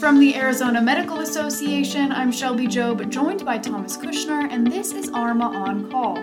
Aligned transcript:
From 0.00 0.20
the 0.20 0.36
Arizona 0.36 0.80
Medical 0.80 1.18
Association, 1.20 2.12
I'm 2.12 2.30
Shelby 2.30 2.68
Job, 2.68 3.10
joined 3.10 3.44
by 3.44 3.58
Thomas 3.58 3.96
Kushner, 3.96 4.48
and 4.48 4.64
this 4.64 4.92
is 4.92 5.08
ARMA 5.08 5.46
on 5.46 5.90
Call. 5.90 6.14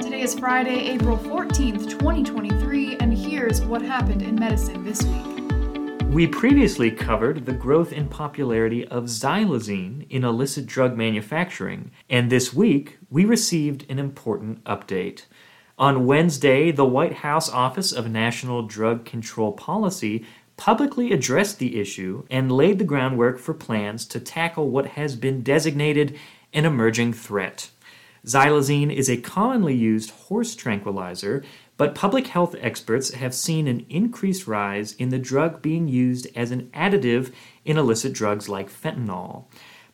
Today 0.00 0.20
is 0.20 0.38
Friday, 0.38 0.90
April 0.90 1.16
14th, 1.16 1.88
2023, 1.88 2.98
and 2.98 3.16
here's 3.16 3.62
what 3.62 3.80
happened 3.80 4.20
in 4.20 4.34
medicine 4.34 4.84
this 4.84 5.02
week. 5.02 6.10
We 6.12 6.26
previously 6.26 6.90
covered 6.90 7.46
the 7.46 7.54
growth 7.54 7.90
in 7.90 8.08
popularity 8.08 8.86
of 8.88 9.04
xylazine 9.04 10.06
in 10.10 10.24
illicit 10.24 10.66
drug 10.66 10.98
manufacturing, 10.98 11.90
and 12.10 12.28
this 12.28 12.52
week 12.52 12.98
we 13.08 13.24
received 13.24 13.86
an 13.88 13.98
important 13.98 14.62
update. 14.64 15.24
On 15.78 16.04
Wednesday, 16.04 16.70
the 16.70 16.84
White 16.84 17.14
House 17.14 17.48
Office 17.48 17.92
of 17.92 18.10
National 18.10 18.62
Drug 18.62 19.06
Control 19.06 19.52
Policy 19.52 20.26
publicly 20.62 21.10
addressed 21.10 21.58
the 21.58 21.80
issue 21.80 22.22
and 22.30 22.52
laid 22.52 22.78
the 22.78 22.84
groundwork 22.84 23.36
for 23.36 23.52
plans 23.52 24.06
to 24.06 24.20
tackle 24.20 24.70
what 24.70 24.86
has 24.86 25.16
been 25.16 25.42
designated 25.42 26.16
an 26.52 26.64
emerging 26.64 27.12
threat. 27.12 27.68
Xylazine 28.24 28.94
is 28.94 29.10
a 29.10 29.16
commonly 29.16 29.74
used 29.74 30.10
horse 30.10 30.54
tranquilizer, 30.54 31.42
but 31.76 31.96
public 31.96 32.28
health 32.28 32.54
experts 32.60 33.12
have 33.12 33.34
seen 33.34 33.66
an 33.66 33.84
increased 33.88 34.46
rise 34.46 34.92
in 34.92 35.08
the 35.08 35.18
drug 35.18 35.62
being 35.62 35.88
used 35.88 36.28
as 36.36 36.52
an 36.52 36.70
additive 36.72 37.32
in 37.64 37.76
illicit 37.76 38.12
drugs 38.12 38.48
like 38.48 38.70
fentanyl. 38.70 39.46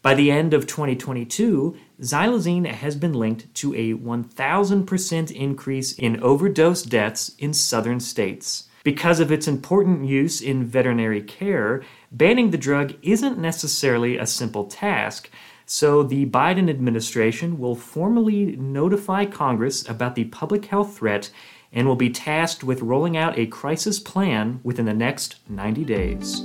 By 0.02 0.12
the 0.12 0.30
end 0.30 0.52
of 0.52 0.66
2022, 0.66 1.78
xylazine 2.02 2.66
has 2.66 2.94
been 2.94 3.14
linked 3.14 3.54
to 3.54 3.72
a 3.74 3.94
1,000% 3.94 5.30
increase 5.30 5.92
in 5.94 6.22
overdose 6.22 6.82
deaths 6.82 7.34
in 7.38 7.54
southern 7.54 8.00
states. 8.00 8.68
Because 8.88 9.20
of 9.20 9.30
its 9.30 9.46
important 9.46 10.06
use 10.06 10.40
in 10.40 10.64
veterinary 10.64 11.20
care, 11.20 11.82
banning 12.10 12.52
the 12.52 12.56
drug 12.56 12.94
isn't 13.02 13.36
necessarily 13.36 14.16
a 14.16 14.26
simple 14.26 14.64
task, 14.64 15.28
so 15.66 16.02
the 16.02 16.24
Biden 16.24 16.70
administration 16.70 17.58
will 17.58 17.74
formally 17.74 18.56
notify 18.56 19.26
Congress 19.26 19.86
about 19.86 20.14
the 20.14 20.24
public 20.24 20.64
health 20.64 20.96
threat 20.96 21.28
and 21.70 21.86
will 21.86 21.96
be 21.96 22.08
tasked 22.08 22.64
with 22.64 22.80
rolling 22.80 23.14
out 23.14 23.38
a 23.38 23.44
crisis 23.48 24.00
plan 24.00 24.58
within 24.64 24.86
the 24.86 24.94
next 24.94 25.36
90 25.50 25.84
days. 25.84 26.42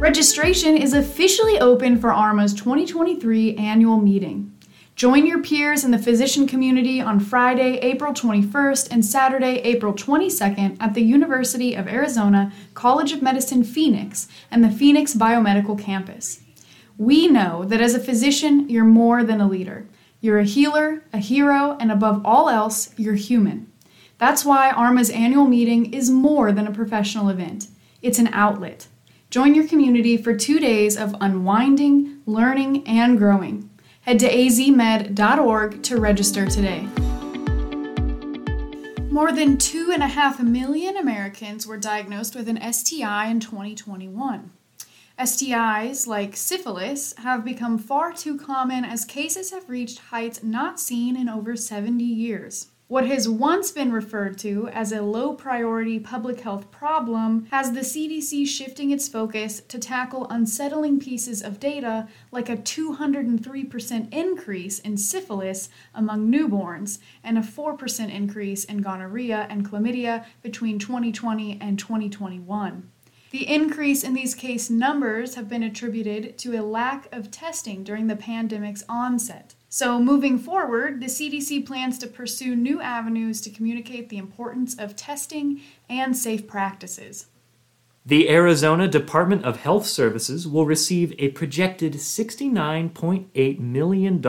Registration 0.00 0.76
is 0.76 0.94
officially 0.94 1.60
open 1.60 1.96
for 1.96 2.12
ARMA's 2.12 2.54
2023 2.54 3.54
annual 3.54 3.98
meeting. 3.98 4.53
Join 4.96 5.26
your 5.26 5.42
peers 5.42 5.82
in 5.82 5.90
the 5.90 5.98
physician 5.98 6.46
community 6.46 7.00
on 7.00 7.18
Friday, 7.18 7.78
April 7.78 8.12
21st 8.12 8.92
and 8.92 9.04
Saturday, 9.04 9.58
April 9.64 9.92
22nd 9.92 10.76
at 10.78 10.94
the 10.94 11.02
University 11.02 11.74
of 11.74 11.88
Arizona 11.88 12.52
College 12.74 13.10
of 13.10 13.20
Medicine 13.20 13.64
Phoenix 13.64 14.28
and 14.52 14.62
the 14.62 14.70
Phoenix 14.70 15.12
Biomedical 15.12 15.76
Campus. 15.76 16.42
We 16.96 17.26
know 17.26 17.64
that 17.64 17.80
as 17.80 17.96
a 17.96 17.98
physician, 17.98 18.68
you're 18.68 18.84
more 18.84 19.24
than 19.24 19.40
a 19.40 19.48
leader. 19.48 19.88
You're 20.20 20.38
a 20.38 20.44
healer, 20.44 21.02
a 21.12 21.18
hero, 21.18 21.76
and 21.80 21.90
above 21.90 22.24
all 22.24 22.48
else, 22.48 22.94
you're 22.96 23.14
human. 23.14 23.72
That's 24.18 24.44
why 24.44 24.70
ARMA's 24.70 25.10
annual 25.10 25.46
meeting 25.46 25.92
is 25.92 26.08
more 26.08 26.52
than 26.52 26.68
a 26.68 26.72
professional 26.72 27.30
event. 27.30 27.66
It's 28.00 28.20
an 28.20 28.28
outlet. 28.28 28.86
Join 29.28 29.56
your 29.56 29.66
community 29.66 30.16
for 30.16 30.36
two 30.36 30.60
days 30.60 30.96
of 30.96 31.16
unwinding, 31.20 32.20
learning, 32.26 32.86
and 32.86 33.18
growing. 33.18 33.70
Head 34.04 34.18
to 34.18 34.28
azmed.org 34.28 35.82
to 35.84 35.98
register 35.98 36.44
today. 36.44 36.82
More 39.10 39.32
than 39.32 39.56
2.5 39.56 40.40
million 40.40 40.98
Americans 40.98 41.66
were 41.66 41.78
diagnosed 41.78 42.34
with 42.34 42.46
an 42.46 42.60
STI 42.70 43.28
in 43.28 43.40
2021. 43.40 44.50
STIs, 45.18 46.06
like 46.06 46.36
syphilis, 46.36 47.14
have 47.16 47.46
become 47.46 47.78
far 47.78 48.12
too 48.12 48.36
common 48.36 48.84
as 48.84 49.06
cases 49.06 49.52
have 49.52 49.70
reached 49.70 50.00
heights 50.00 50.42
not 50.42 50.78
seen 50.78 51.16
in 51.16 51.30
over 51.30 51.56
70 51.56 52.04
years. 52.04 52.66
What 52.94 53.08
has 53.08 53.28
once 53.28 53.72
been 53.72 53.90
referred 53.90 54.38
to 54.38 54.68
as 54.68 54.92
a 54.92 55.02
low 55.02 55.34
priority 55.34 55.98
public 55.98 56.42
health 56.42 56.70
problem 56.70 57.48
has 57.50 57.72
the 57.72 57.80
CDC 57.80 58.46
shifting 58.46 58.92
its 58.92 59.08
focus 59.08 59.62
to 59.62 59.80
tackle 59.80 60.28
unsettling 60.30 61.00
pieces 61.00 61.42
of 61.42 61.58
data 61.58 62.06
like 62.30 62.48
a 62.48 62.56
203% 62.56 64.14
increase 64.14 64.78
in 64.78 64.96
syphilis 64.96 65.70
among 65.92 66.30
newborns 66.30 67.00
and 67.24 67.36
a 67.36 67.40
4% 67.40 68.14
increase 68.14 68.64
in 68.64 68.80
gonorrhea 68.80 69.48
and 69.50 69.68
chlamydia 69.68 70.24
between 70.40 70.78
2020 70.78 71.58
and 71.60 71.80
2021. 71.80 72.92
The 73.32 73.52
increase 73.52 74.04
in 74.04 74.14
these 74.14 74.36
case 74.36 74.70
numbers 74.70 75.34
have 75.34 75.48
been 75.48 75.64
attributed 75.64 76.38
to 76.38 76.56
a 76.56 76.62
lack 76.62 77.12
of 77.12 77.32
testing 77.32 77.82
during 77.82 78.06
the 78.06 78.14
pandemic's 78.14 78.84
onset. 78.88 79.56
So, 79.76 79.98
moving 79.98 80.38
forward, 80.38 81.00
the 81.00 81.06
CDC 81.06 81.66
plans 81.66 81.98
to 81.98 82.06
pursue 82.06 82.54
new 82.54 82.80
avenues 82.80 83.40
to 83.40 83.50
communicate 83.50 84.08
the 84.08 84.18
importance 84.18 84.78
of 84.78 84.94
testing 84.94 85.62
and 85.90 86.16
safe 86.16 86.46
practices. 86.46 87.26
The 88.06 88.30
Arizona 88.30 88.86
Department 88.86 89.44
of 89.44 89.56
Health 89.56 89.86
Services 89.86 90.46
will 90.46 90.64
receive 90.64 91.12
a 91.18 91.30
projected 91.30 91.94
$69.8 91.94 93.58
million 93.58 94.24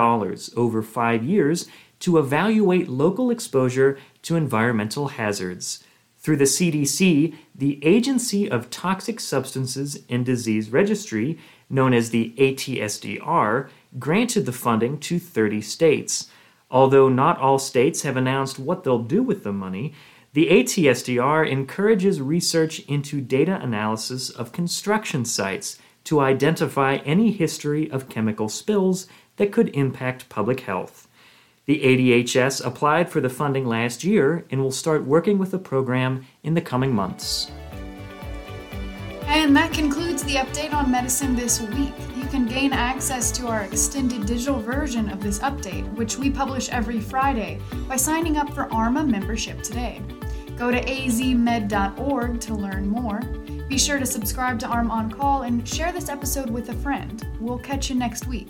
over 0.58 0.82
five 0.82 1.24
years 1.24 1.68
to 2.00 2.18
evaluate 2.18 2.90
local 2.90 3.30
exposure 3.30 4.00
to 4.24 4.36
environmental 4.36 5.10
hazards. 5.10 5.84
Through 6.18 6.38
the 6.38 6.46
CDC, 6.46 7.36
the 7.54 7.86
Agency 7.86 8.50
of 8.50 8.72
Toxic 8.72 9.20
Substances 9.20 10.06
and 10.10 10.26
Disease 10.26 10.72
Registry, 10.72 11.38
known 11.70 11.94
as 11.94 12.10
the 12.10 12.34
ATSDR, 12.38 13.70
granted 14.00 14.46
the 14.46 14.52
funding 14.52 15.00
to 15.00 15.20
30 15.20 15.62
states. 15.62 16.30
Although 16.70 17.10
not 17.10 17.40
all 17.40 17.60
states 17.60 18.02
have 18.02 18.18
announced 18.18 18.60
what 18.60 18.84
they'll 18.84 19.00
do 19.00 19.24
with 19.24 19.44
the 19.44 19.54
money, 19.54 19.94
the 20.34 20.48
ATSDR 20.48 21.50
encourages 21.50 22.22
research 22.22 22.80
into 22.82 23.22
data 23.22 23.58
analysis 23.62 24.30
of 24.30 24.52
construction 24.52 25.24
sites 25.24 25.80
to 26.04 26.20
identify 26.20 26.98
any 26.98 27.32
history 27.32 27.90
of 27.90 28.10
chemical 28.10 28.50
spills 28.50 29.08
that 29.38 29.52
could 29.52 29.70
impact 29.70 30.30
public 30.30 30.62
health. 30.62 31.08
The 31.66 31.82
ADHS 31.82 32.64
applied 32.64 33.10
for 33.10 33.22
the 33.22 33.30
funding 33.30 33.66
last 33.66 34.04
year 34.04 34.46
and 34.52 34.62
will 34.62 34.72
start 34.72 35.06
working 35.06 35.38
with 35.38 35.52
the 35.52 35.58
program 35.58 36.26
in 36.44 36.54
the 36.54 36.62
coming 36.62 36.94
months. 36.94 37.50
And 39.36 39.54
that 39.58 39.74
concludes 39.74 40.24
the 40.24 40.36
update 40.36 40.74
on 40.74 40.90
medicine 40.90 41.36
this 41.36 41.60
week. 41.60 41.94
You 42.16 42.26
can 42.28 42.48
gain 42.48 42.72
access 42.72 43.32
to 43.34 43.48
our 43.48 43.64
extended 43.64 44.26
digital 44.26 44.62
version 44.62 45.10
of 45.10 45.22
this 45.22 45.40
update, 45.40 45.94
which 45.96 46.18
we 46.18 46.32
publish 46.32 46.70
every 46.70 47.02
Friday, 47.02 47.60
by 47.86 47.98
signing 47.98 48.38
up 48.38 48.54
for 48.54 48.72
ARMA 48.74 49.04
membership 49.04 49.62
today. 49.62 50.02
Go 50.58 50.72
to 50.72 50.82
azmed.org 50.82 52.40
to 52.40 52.56
learn 52.56 52.88
more. 52.88 53.20
Be 53.68 53.78
sure 53.78 54.00
to 54.00 54.06
subscribe 54.06 54.58
to 54.60 54.68
ARMA 54.68 54.94
On 54.94 55.12
Call 55.12 55.42
and 55.42 55.68
share 55.68 55.92
this 55.92 56.08
episode 56.08 56.50
with 56.50 56.70
a 56.70 56.76
friend. 56.76 57.28
We'll 57.42 57.60
catch 57.60 57.90
you 57.90 57.98
next 57.98 58.28
week. 58.28 58.48